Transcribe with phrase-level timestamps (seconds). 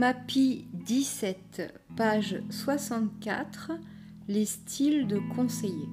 [0.00, 3.72] MAPI 17, page 64,
[4.28, 5.90] les styles de conseiller.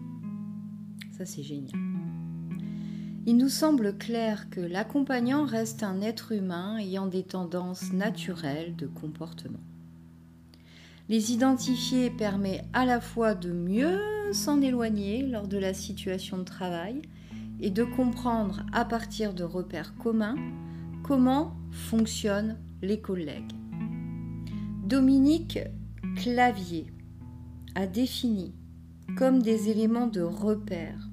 [1.17, 1.77] Ça c'est génial.
[3.25, 8.87] Il nous semble clair que l'accompagnant reste un être humain ayant des tendances naturelles de
[8.87, 9.59] comportement.
[11.09, 13.99] Les identifier permet à la fois de mieux
[14.31, 17.01] s'en éloigner lors de la situation de travail
[17.59, 20.37] et de comprendre à partir de repères communs
[21.03, 23.51] comment fonctionnent les collègues.
[24.87, 25.59] Dominique
[26.15, 26.85] Clavier
[27.75, 28.53] a défini
[29.17, 31.09] comme des éléments de repère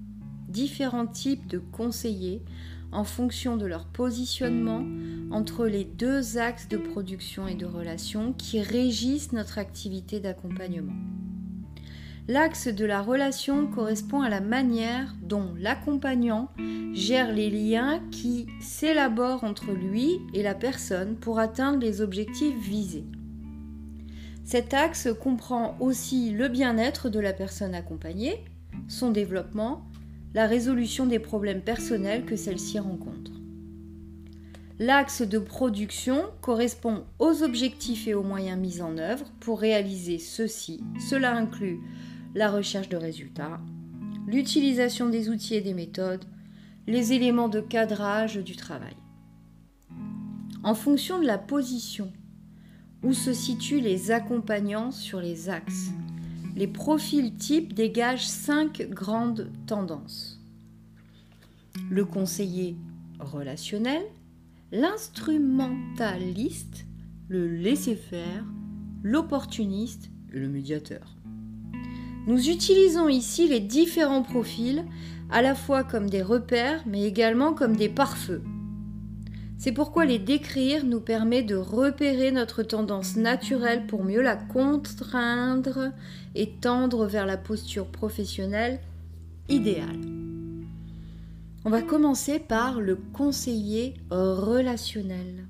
[0.48, 2.44] différents types de conseillers
[2.92, 4.84] en fonction de leur positionnement
[5.32, 10.94] entre les deux axes de production et de relation qui régissent notre activité d'accompagnement.
[12.28, 16.48] L'axe de la relation correspond à la manière dont l'accompagnant
[16.92, 23.04] gère les liens qui s'élaborent entre lui et la personne pour atteindre les objectifs visés.
[24.44, 28.44] Cet axe comprend aussi le bien-être de la personne accompagnée,
[28.88, 29.88] son développement,
[30.34, 33.32] la résolution des problèmes personnels que celle-ci rencontre.
[34.78, 40.82] L'axe de production correspond aux objectifs et aux moyens mis en œuvre pour réaliser ceci.
[41.08, 41.80] Cela inclut
[42.34, 43.60] la recherche de résultats,
[44.26, 46.24] l'utilisation des outils et des méthodes,
[46.86, 48.96] les éléments de cadrage du travail.
[50.64, 52.12] En fonction de la position
[53.04, 55.92] où se situent les accompagnants sur les axes,
[56.56, 60.40] les profils types dégagent cinq grandes tendances.
[61.90, 62.76] Le conseiller
[63.18, 64.02] relationnel,
[64.72, 66.86] l'instrumentaliste,
[67.28, 68.44] le laisser-faire,
[69.02, 71.16] l'opportuniste et le médiateur.
[72.26, 74.82] Nous utilisons ici les différents profils
[75.30, 78.42] à la fois comme des repères mais également comme des pare-feux.
[79.58, 85.92] C'est pourquoi les décrire nous permet de repérer notre tendance naturelle pour mieux la contraindre
[86.34, 88.80] et tendre vers la posture professionnelle
[89.48, 90.00] idéale.
[91.64, 95.46] On va commencer par le conseiller relationnel.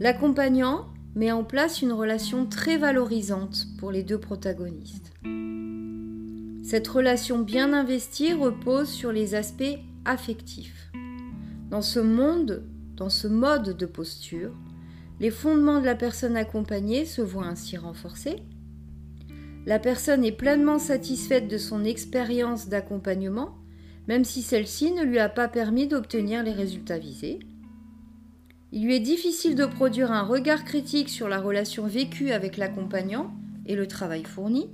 [0.00, 5.12] L'accompagnant met en place une relation très valorisante pour les deux protagonistes.
[6.62, 10.90] Cette relation bien investie repose sur les aspects affectifs.
[11.70, 12.64] Dans ce monde,
[12.96, 14.52] dans ce mode de posture,
[15.20, 18.36] les fondements de la personne accompagnée se voient ainsi renforcés.
[19.66, 23.56] La personne est pleinement satisfaite de son expérience d'accompagnement,
[24.08, 27.38] même si celle-ci ne lui a pas permis d'obtenir les résultats visés.
[28.72, 33.32] Il lui est difficile de produire un regard critique sur la relation vécue avec l'accompagnant
[33.66, 34.68] et le travail fourni.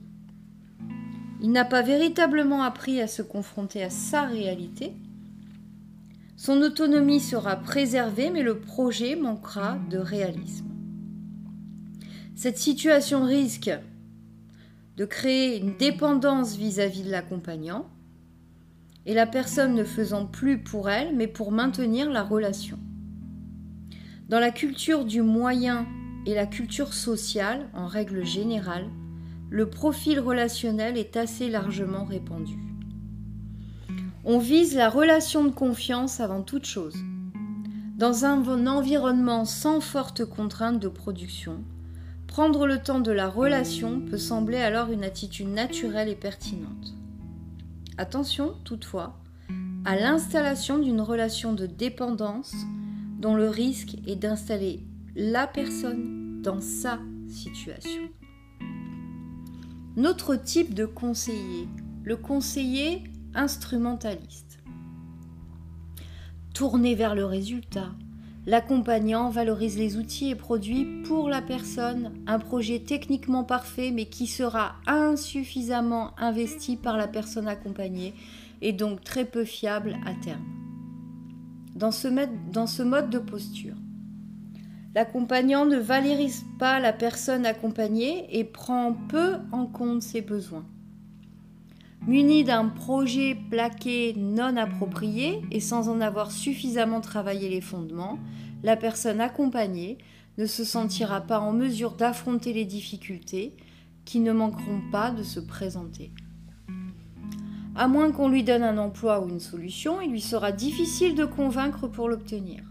[1.43, 4.95] Il n'a pas véritablement appris à se confronter à sa réalité.
[6.41, 10.71] Son autonomie sera préservée, mais le projet manquera de réalisme.
[12.35, 13.71] Cette situation risque
[14.97, 17.91] de créer une dépendance vis-à-vis de l'accompagnant
[19.05, 22.79] et la personne ne faisant plus pour elle, mais pour maintenir la relation.
[24.31, 25.87] Dans la culture du moyen
[26.25, 28.89] et la culture sociale, en règle générale,
[29.51, 32.70] le profil relationnel est assez largement répandu.
[34.25, 36.97] On vise la relation de confiance avant toute chose.
[37.97, 41.65] Dans un environnement sans forte contrainte de production,
[42.27, 46.95] prendre le temps de la relation peut sembler alors une attitude naturelle et pertinente.
[47.97, 49.19] Attention, toutefois,
[49.87, 52.55] à l'installation d'une relation de dépendance
[53.19, 54.85] dont le risque est d'installer
[55.17, 58.03] la personne dans sa situation.
[59.97, 61.69] Notre type de conseiller,
[62.05, 63.05] le conseiller
[63.35, 64.59] instrumentaliste.
[66.55, 67.91] Tourné vers le résultat,
[68.47, 74.27] l'accompagnant valorise les outils et produits pour la personne, un projet techniquement parfait mais qui
[74.27, 78.15] sera insuffisamment investi par la personne accompagnée
[78.63, 80.45] et donc très peu fiable à terme.
[81.75, 82.09] Dans ce,
[82.53, 83.77] dans ce mode de posture,
[84.95, 90.67] L'accompagnant ne valorise pas la personne accompagnée et prend peu en compte ses besoins.
[92.07, 98.19] Muni d'un projet plaqué non approprié et sans en avoir suffisamment travaillé les fondements,
[98.63, 99.99] la personne accompagnée
[100.39, 103.55] ne se sentira pas en mesure d'affronter les difficultés
[104.07, 106.11] qui ne manqueront pas de se présenter.
[107.77, 111.25] À moins qu'on lui donne un emploi ou une solution, il lui sera difficile de
[111.25, 112.63] convaincre pour l'obtenir.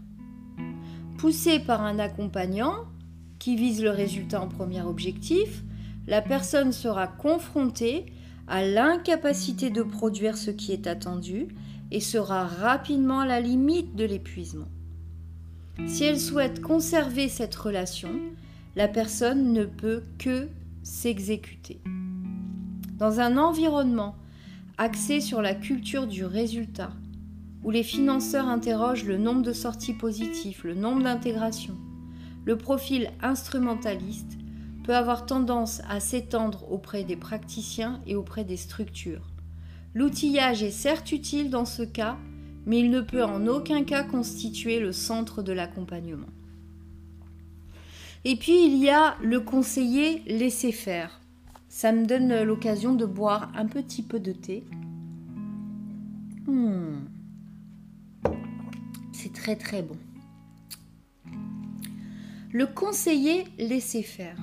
[1.18, 2.74] Poussée par un accompagnant
[3.38, 5.62] qui vise le résultat en premier objectif,
[6.06, 8.06] la personne sera confrontée
[8.50, 11.46] à l'incapacité de produire ce qui est attendu
[11.92, 14.66] et sera rapidement à la limite de l'épuisement.
[15.86, 18.10] Si elle souhaite conserver cette relation,
[18.74, 20.48] la personne ne peut que
[20.82, 21.80] s'exécuter.
[22.98, 24.16] Dans un environnement
[24.78, 26.90] axé sur la culture du résultat,
[27.62, 31.78] où les financeurs interrogent le nombre de sorties positives, le nombre d'intégrations,
[32.44, 34.39] le profil instrumentaliste
[34.84, 39.30] peut avoir tendance à s'étendre auprès des praticiens et auprès des structures.
[39.94, 42.16] L'outillage est certes utile dans ce cas,
[42.66, 46.28] mais il ne peut en aucun cas constituer le centre de l'accompagnement.
[48.24, 51.20] Et puis il y a le conseiller laisser faire.
[51.68, 54.64] Ça me donne l'occasion de boire un petit peu de thé.
[56.46, 57.06] Hmm.
[59.12, 59.96] C'est très très bon.
[62.52, 64.36] Le conseiller laisser faire.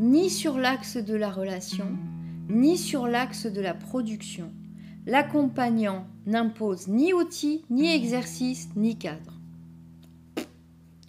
[0.00, 1.94] Ni sur l'axe de la relation,
[2.48, 4.50] ni sur l'axe de la production.
[5.04, 9.38] L'accompagnant n'impose ni outils, ni exercice, ni cadre.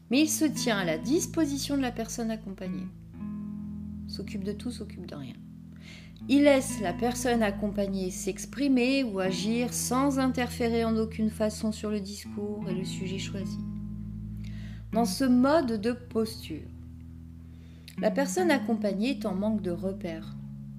[0.09, 2.85] Mais il se tient à la disposition de la personne accompagnée.
[4.09, 5.35] S'occupe de tout, s'occupe de rien.
[6.27, 12.01] Il laisse la personne accompagnée s'exprimer ou agir sans interférer en aucune façon sur le
[12.01, 13.59] discours et le sujet choisi.
[14.91, 16.67] Dans ce mode de posture,
[18.01, 20.35] la personne accompagnée est en manque de repères.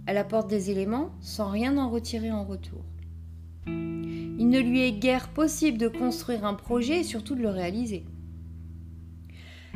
[0.07, 2.85] Elle apporte des éléments sans rien en retirer en retour.
[3.67, 8.05] Il ne lui est guère possible de construire un projet et surtout de le réaliser.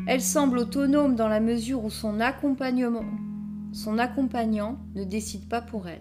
[0.07, 3.05] Elle semble autonome dans la mesure où son accompagnement
[3.77, 6.01] son accompagnant ne décide pas pour elle.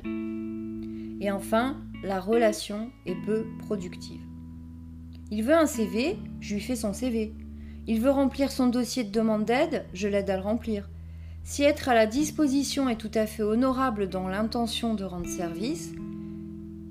[1.19, 4.21] Et enfin, la relation est peu productive.
[5.29, 7.33] Il veut un CV, je lui fais son CV.
[7.85, 10.89] Il veut remplir son dossier de demande d'aide, je l'aide à le remplir.
[11.45, 15.93] Si être à la disposition est tout à fait honorable dans l'intention de rendre service,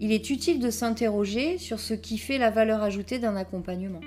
[0.01, 4.01] il est utile de s'interroger sur ce qui fait la valeur ajoutée d'un accompagnement.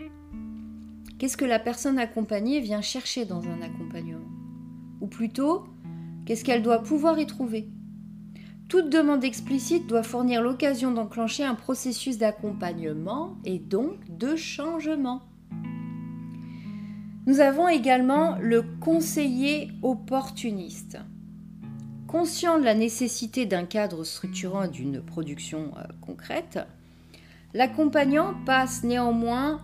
[1.20, 4.26] Qu'est-ce que la personne accompagnée vient chercher dans un accompagnement?
[5.02, 5.66] Ou plutôt,
[6.28, 7.70] Qu'est-ce qu'elle doit pouvoir y trouver?
[8.68, 15.22] Toute demande explicite doit fournir l'occasion d'enclencher un processus d'accompagnement et donc de changement.
[17.28, 20.98] Nous avons également le conseiller opportuniste.
[22.08, 26.58] Conscient de la nécessité d'un cadre structurant d'une production euh, concrète,
[27.54, 29.60] l'accompagnant passe néanmoins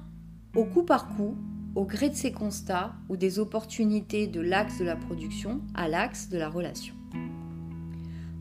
[0.57, 1.37] au coup par coup
[1.73, 6.27] au gré de ses constats ou des opportunités de l'axe de la production à l'axe
[6.27, 6.93] de la relation.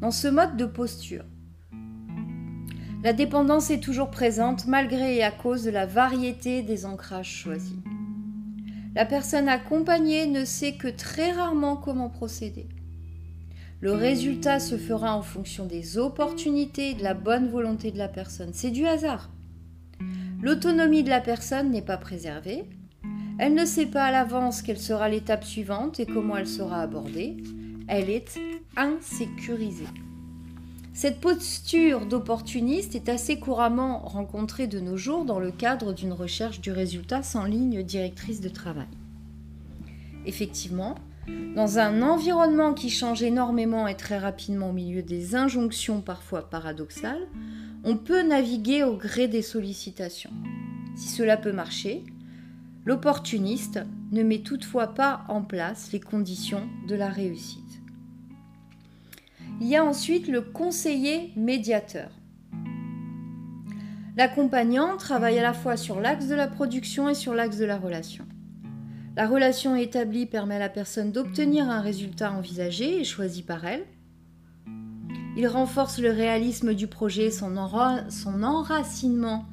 [0.01, 1.25] Dans ce mode de posture,
[3.05, 7.79] la dépendance est toujours présente malgré et à cause de la variété des ancrages choisis.
[8.95, 12.69] La personne accompagnée ne sait que très rarement comment procéder.
[13.81, 18.09] Le résultat se fera en fonction des opportunités et de la bonne volonté de la
[18.09, 18.51] personne.
[18.53, 19.31] C'est du hasard.
[20.43, 22.65] L'autonomie de la personne n'est pas préservée,
[23.39, 27.39] elle ne sait pas à l'avance quelle sera l'étape suivante et comment elle sera abordée.
[27.89, 28.39] Elle est
[28.77, 29.89] insécurisée.
[30.95, 36.61] Cette posture d'opportuniste est assez couramment rencontrée de nos jours dans le cadre d'une recherche
[36.61, 38.89] du résultat sans ligne directrice de travail.
[40.27, 40.97] Effectivement,
[41.57, 47.27] dans un environnement qui change énormément et très rapidement au milieu des injonctions parfois paradoxales,
[47.85, 50.33] on peut naviguer au gré des sollicitations.
[50.95, 52.05] Si cela peut marcher,
[52.85, 53.79] L'opportuniste
[54.11, 57.82] ne met toutefois pas en place les conditions de la réussite.
[59.61, 62.11] Il y a ensuite le conseiller médiateur.
[64.17, 67.79] L'accompagnant travaille à la fois sur l'axe de la production et sur l'axe de la
[67.79, 68.27] relation.
[69.17, 73.85] La relation établie permet à la personne d'obtenir un résultat envisagé et choisi par elle.
[75.37, 79.47] Il renforce le réalisme du projet, son, enracinement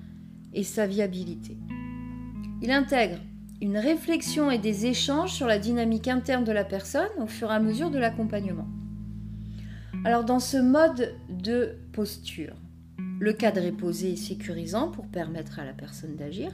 [0.54, 1.58] et sa viabilité.
[2.62, 3.20] Il intègre
[3.62, 7.56] une réflexion et des échanges sur la dynamique interne de la personne au fur et
[7.56, 8.68] à mesure de l'accompagnement.
[10.06, 12.56] Alors dans ce mode de posture,
[13.20, 16.52] le cadre est posé et sécurisant pour permettre à la personne d'agir.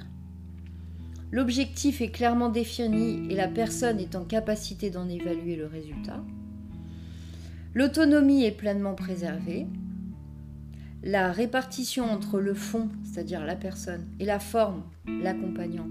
[1.32, 6.24] L'objectif est clairement défini et la personne est en capacité d'en évaluer le résultat.
[7.75, 9.68] L'autonomie est pleinement préservée.
[11.04, 14.82] La répartition entre le fond, c'est-à-dire la personne, et la forme,
[15.22, 15.88] l'accompagnant,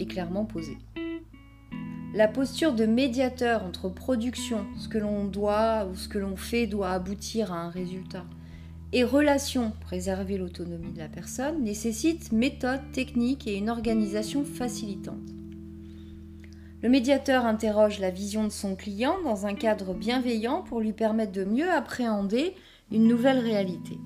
[0.00, 0.78] est clairement posée.
[2.16, 6.66] La posture de médiateur entre production, ce que l'on doit ou ce que l'on fait
[6.66, 8.24] doit aboutir à un résultat,
[8.94, 15.28] et relation, préserver l'autonomie de la personne, nécessite méthode, technique et une organisation facilitante.
[16.82, 21.32] Le médiateur interroge la vision de son client dans un cadre bienveillant pour lui permettre
[21.32, 22.54] de mieux appréhender
[22.90, 23.98] une nouvelle réalité.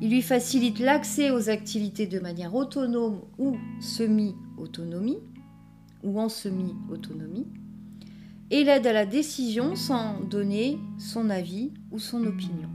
[0.00, 5.18] Il lui facilite l'accès aux activités de manière autonome ou semi-autonomie,
[6.02, 7.46] ou en semi-autonomie.
[8.50, 12.68] et l'aide à la décision sans donner son avis ou son opinion.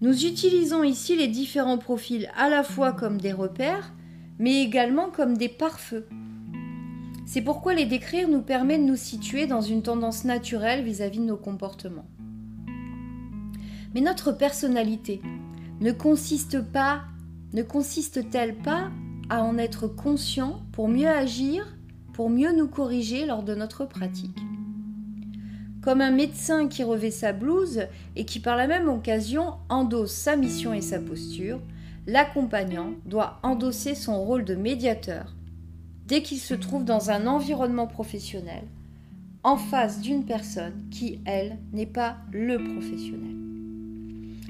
[0.00, 3.92] Nous utilisons ici les différents profils à la fois comme des repères,
[4.38, 6.08] mais également comme des pare-feux.
[7.26, 11.26] C'est pourquoi les décrire nous permet de nous situer dans une tendance naturelle vis-à-vis de
[11.26, 12.08] nos comportements.
[13.94, 15.20] Mais notre personnalité
[15.80, 17.02] ne consiste pas,
[17.52, 18.90] ne consiste-t-elle pas
[19.30, 21.66] à en être conscient pour mieux agir,
[22.12, 24.38] pour mieux nous corriger lors de notre pratique
[25.80, 27.82] comme un médecin qui revêt sa blouse
[28.16, 31.60] et qui par la même occasion endosse sa mission et sa posture,
[32.06, 35.34] l'accompagnant doit endosser son rôle de médiateur
[36.06, 38.64] dès qu'il se trouve dans un environnement professionnel,
[39.42, 43.36] en face d'une personne qui, elle, n'est pas le professionnel.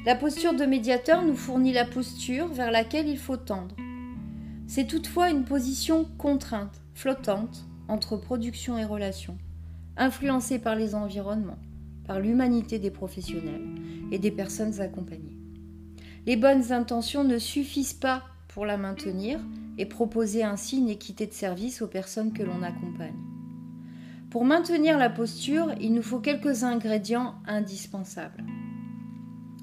[0.07, 3.77] La posture de médiateur nous fournit la posture vers laquelle il faut tendre.
[4.73, 9.37] C'est toutefois une position contrainte, flottante, entre production et relation
[9.97, 11.59] influencés par les environnements,
[12.07, 13.67] par l'humanité des professionnels
[14.13, 15.37] et des personnes accompagnées.
[16.25, 19.41] Les bonnes intentions ne suffisent pas pour la maintenir
[19.77, 23.19] et proposer ainsi une équité de service aux personnes que l'on accompagne.
[24.31, 28.45] Pour maintenir la posture, il nous faut quelques ingrédients indispensables.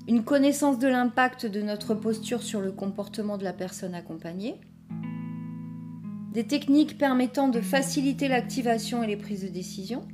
[0.10, 4.60] Une connaissance de l'impact de notre posture sur le comportement de la personne accompagnée,
[6.32, 10.08] des techniques permettant de faciliter l'activation et les prises de décision,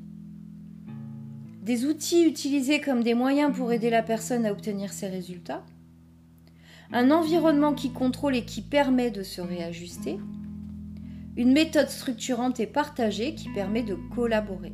[1.61, 5.63] des outils utilisés comme des moyens pour aider la personne à obtenir ses résultats,
[6.91, 10.19] un environnement qui contrôle et qui permet de se réajuster,
[11.35, 14.73] une méthode structurante et partagée qui permet de collaborer.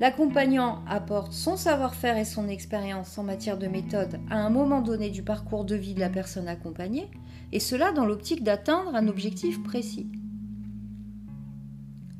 [0.00, 5.10] L'accompagnant apporte son savoir-faire et son expérience en matière de méthode à un moment donné
[5.10, 7.10] du parcours de vie de la personne accompagnée,
[7.52, 10.10] et cela dans l'optique d'atteindre un objectif précis.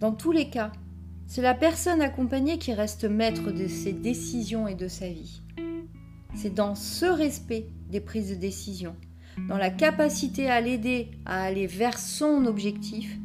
[0.01, 0.73] Dans tous les cas,
[1.27, 5.43] c'est la personne accompagnée qui reste maître de ses décisions et de sa vie.
[6.35, 8.97] C'est dans ce respect des prises de décision,
[9.47, 13.19] dans la capacité à l'aider à aller vers son objectif,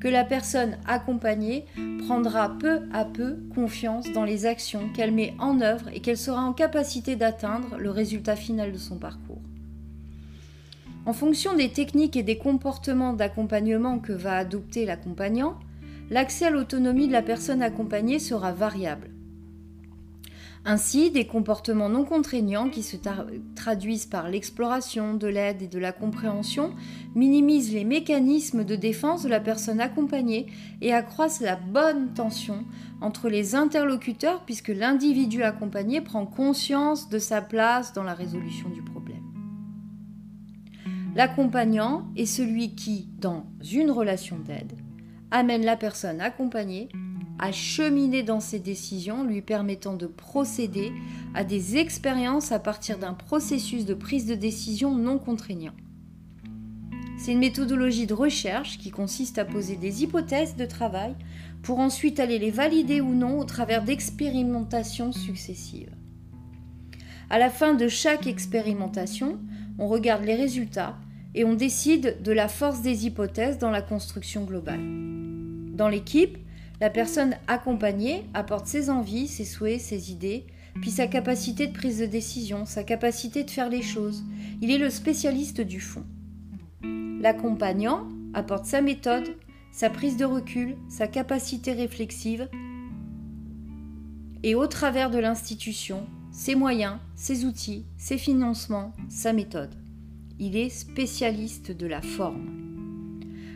[0.00, 1.66] que la personne accompagnée
[2.06, 6.42] prendra peu à peu confiance dans les actions qu'elle met en œuvre et qu'elle sera
[6.42, 9.42] en capacité d'atteindre le résultat final de son parcours.
[11.04, 15.58] En fonction des techniques et des comportements d'accompagnement que va adopter l'accompagnant,
[16.10, 19.10] l'accès à l'autonomie de la personne accompagnée sera variable.
[20.64, 22.96] Ainsi, des comportements non contraignants qui se
[23.56, 26.72] traduisent par l'exploration, de l'aide et de la compréhension
[27.16, 30.46] minimisent les mécanismes de défense de la personne accompagnée
[30.80, 32.64] et accroissent la bonne tension
[33.00, 38.82] entre les interlocuteurs puisque l'individu accompagné prend conscience de sa place dans la résolution du
[38.82, 39.18] problème.
[41.16, 44.74] L'accompagnant est celui qui, dans une relation d'aide,
[45.32, 46.88] amène la personne accompagnée
[47.38, 50.92] à cheminer dans ses décisions, lui permettant de procéder
[51.34, 55.72] à des expériences à partir d'un processus de prise de décision non contraignant.
[57.18, 61.14] C'est une méthodologie de recherche qui consiste à poser des hypothèses de travail
[61.62, 65.94] pour ensuite aller les valider ou non au travers d'expérimentations successives.
[67.30, 69.38] À la fin de chaque expérimentation,
[69.78, 70.96] on regarde les résultats
[71.34, 75.21] et on décide de la force des hypothèses dans la construction globale.
[75.82, 76.38] Dans l'équipe,
[76.80, 80.46] la personne accompagnée apporte ses envies, ses souhaits, ses idées,
[80.80, 84.22] puis sa capacité de prise de décision, sa capacité de faire les choses.
[84.60, 86.04] Il est le spécialiste du fond.
[86.84, 89.34] L'accompagnant apporte sa méthode,
[89.72, 92.48] sa prise de recul, sa capacité réflexive,
[94.44, 99.74] et au travers de l'institution, ses moyens, ses outils, ses financements, sa méthode.
[100.38, 102.61] Il est spécialiste de la forme.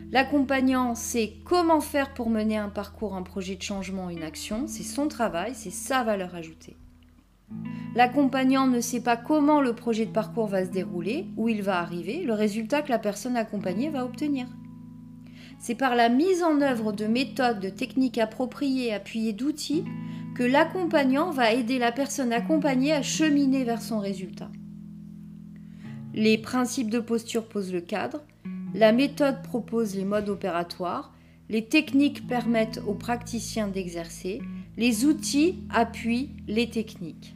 [0.09, 4.63] L'accompagnant sait comment faire pour mener un parcours, un projet de changement, une action.
[4.67, 6.77] C'est son travail, c'est sa valeur ajoutée.
[7.93, 11.79] L'accompagnant ne sait pas comment le projet de parcours va se dérouler, où il va
[11.79, 14.47] arriver, le résultat que la personne accompagnée va obtenir.
[15.59, 19.83] C'est par la mise en œuvre de méthodes, de techniques appropriées, appuyées d'outils,
[20.35, 24.51] que l'accompagnant va aider la personne accompagnée à cheminer vers son résultat.
[26.13, 28.21] Les principes de posture posent le cadre,
[28.73, 31.13] la méthode propose les modes opératoires,
[31.49, 34.41] les techniques permettent aux praticiens d'exercer,
[34.75, 37.35] les outils appuient les techniques.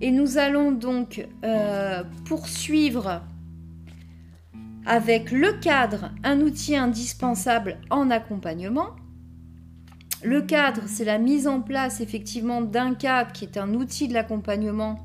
[0.00, 3.22] Et nous allons donc euh, poursuivre
[4.84, 8.96] avec le cadre, un outil indispensable en accompagnement.
[10.24, 14.14] Le cadre, c'est la mise en place effectivement d'un cadre qui est un outil de
[14.14, 14.98] l'accompagnement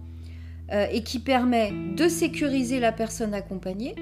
[0.71, 3.95] euh, et qui permet de sécuriser la personne accompagnée.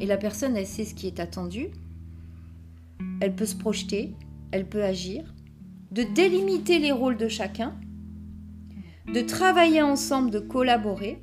[0.00, 1.68] Et la personne, elle sait ce qui est attendu.
[3.20, 4.14] elle peut se projeter,
[4.50, 5.34] elle peut agir,
[5.90, 7.74] de délimiter les rôles de chacun,
[9.12, 11.22] de travailler ensemble, de collaborer.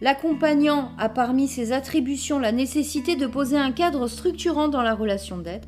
[0.00, 5.38] L'accompagnant a parmi ses attributions la nécessité de poser un cadre structurant dans la relation
[5.38, 5.66] d'aide.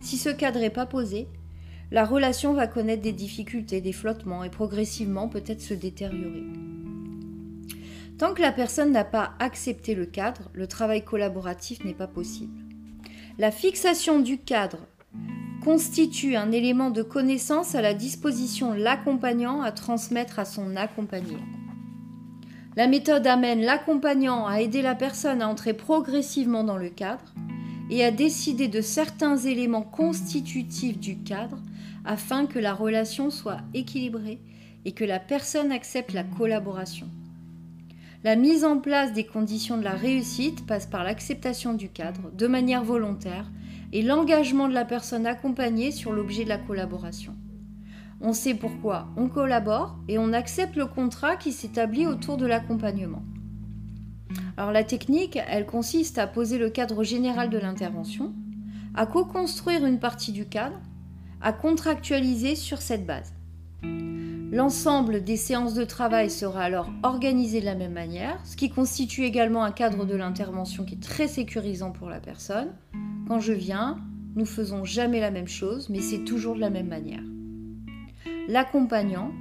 [0.00, 1.28] Si ce cadre n'est pas posé,
[1.90, 6.44] la relation va connaître des difficultés, des flottements et progressivement peut-être se détériorer.
[8.18, 12.62] Tant que la personne n'a pas accepté le cadre, le travail collaboratif n'est pas possible.
[13.38, 14.86] La fixation du cadre
[15.64, 21.36] constitue un élément de connaissance à la disposition l'accompagnant à transmettre à son accompagné.
[22.76, 27.34] La méthode amène l'accompagnant à aider la personne à entrer progressivement dans le cadre
[27.90, 31.58] et à décider de certains éléments constitutifs du cadre
[32.04, 34.38] afin que la relation soit équilibrée
[34.84, 37.08] et que la personne accepte la collaboration.
[38.24, 42.46] La mise en place des conditions de la réussite passe par l'acceptation du cadre de
[42.46, 43.50] manière volontaire
[43.92, 47.36] et l'engagement de la personne accompagnée sur l'objet de la collaboration.
[48.22, 53.22] On sait pourquoi on collabore et on accepte le contrat qui s'établit autour de l'accompagnement.
[54.56, 58.32] Alors la technique, elle consiste à poser le cadre général de l'intervention,
[58.94, 60.80] à co-construire une partie du cadre,
[61.42, 63.34] à contractualiser sur cette base.
[64.54, 69.24] L'ensemble des séances de travail sera alors organisé de la même manière, ce qui constitue
[69.24, 72.68] également un cadre de l'intervention qui est très sécurisant pour la personne,
[73.26, 73.98] quand je viens,
[74.36, 77.24] nous faisons jamais la même chose, mais c'est toujours de la même manière.
[78.46, 79.32] L'accompagnant,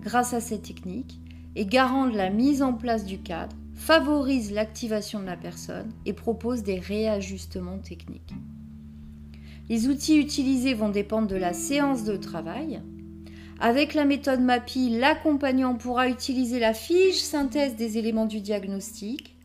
[0.00, 1.20] grâce à cette technique,
[1.54, 6.14] est garant de la mise en place du cadre, favorise l'activation de la personne et
[6.14, 8.32] propose des réajustements techniques.
[9.68, 12.80] Les outils utilisés vont dépendre de la séance de travail.
[13.64, 19.36] Avec la méthode MAPI, l'accompagnant pourra utiliser la fiche synthèse des éléments du diagnostic,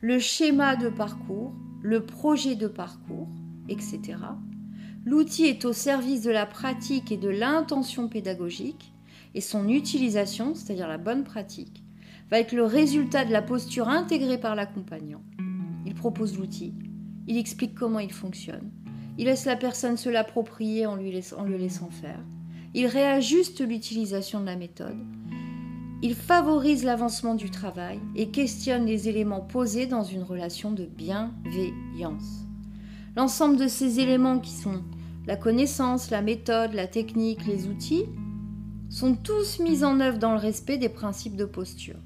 [0.00, 1.52] le schéma de parcours,
[1.82, 3.28] le projet de parcours,
[3.68, 4.00] etc.
[5.04, 8.94] L'outil est au service de la pratique et de l'intention pédagogique
[9.34, 11.84] et son utilisation, c'est-à-dire la bonne pratique,
[12.30, 15.22] va être le résultat de la posture intégrée par l'accompagnant.
[15.84, 16.72] Il propose l'outil,
[17.26, 18.70] il explique comment il fonctionne,
[19.18, 22.24] il laisse la personne se l'approprier en, en le laissant faire,
[22.76, 24.98] il réajuste l'utilisation de la méthode,
[26.02, 32.44] il favorise l'avancement du travail et questionne les éléments posés dans une relation de bienveillance.
[33.16, 34.82] L'ensemble de ces éléments qui sont
[35.26, 38.04] la connaissance, la méthode, la technique, les outils,
[38.90, 41.96] sont tous mis en œuvre dans le respect des principes de posture.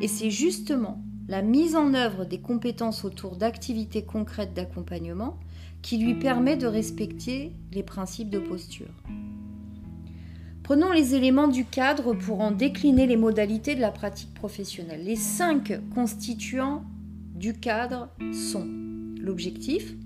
[0.00, 5.38] Et c'est justement la mise en œuvre des compétences autour d'activités concrètes d'accompagnement
[5.82, 8.88] qui lui permet de respecter les principes de posture.
[10.70, 15.02] Prenons les éléments du cadre pour en décliner les modalités de la pratique professionnelle.
[15.02, 16.84] Les cinq constituants
[17.34, 18.68] du cadre sont
[19.20, 19.96] l'objectif,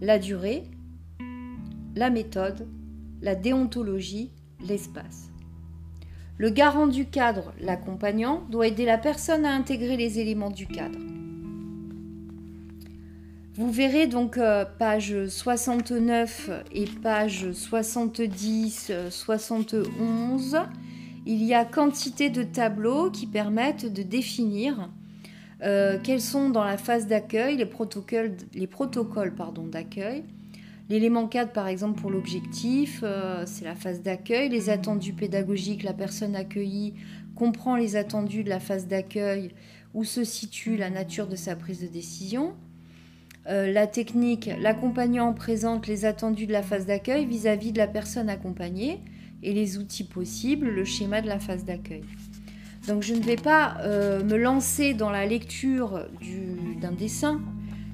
[0.00, 0.62] la durée,
[1.94, 2.66] la méthode,
[3.20, 4.32] la déontologie,
[4.66, 5.28] l'espace.
[6.38, 10.98] Le garant du cadre, l'accompagnant, doit aider la personne à intégrer les éléments du cadre.
[13.56, 20.56] Vous verrez donc euh, page 69 et page 70, 71,
[21.26, 24.88] il y a quantité de tableaux qui permettent de définir
[25.62, 29.34] euh, quels sont dans la phase d'accueil les protocoles, les protocoles
[29.70, 30.24] d'accueil.
[30.88, 34.48] L'élément 4, par exemple, pour l'objectif, euh, c'est la phase d'accueil.
[34.48, 36.94] Les attendus pédagogiques, la personne accueillie
[37.34, 39.50] comprend les attendus de la phase d'accueil
[39.92, 42.54] où se situe la nature de sa prise de décision.
[43.48, 48.28] Euh, la technique, l'accompagnant présente les attendus de la phase d'accueil vis-à-vis de la personne
[48.28, 49.00] accompagnée
[49.42, 52.04] et les outils possibles, le schéma de la phase d'accueil.
[52.86, 56.06] Donc je ne vais pas euh, me lancer dans la lecture
[56.80, 57.40] d'un dessin,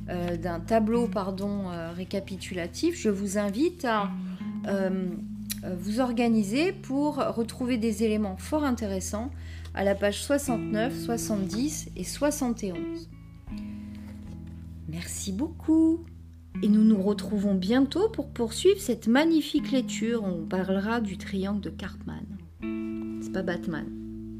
[0.08, 3.00] euh, d'un tableau pardon, récapitulatif.
[3.00, 4.10] Je vous invite à
[5.78, 9.30] vous organiser pour retrouver des éléments fort intéressants
[9.74, 13.08] à la page 69, 70 et 71.
[14.88, 16.04] Merci beaucoup
[16.62, 20.24] et nous nous retrouvons bientôt pour poursuivre cette magnifique lecture.
[20.24, 22.24] On parlera du triangle de Cartman.
[23.20, 23.86] C'est pas Batman.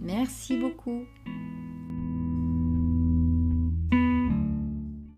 [0.00, 1.04] Merci beaucoup.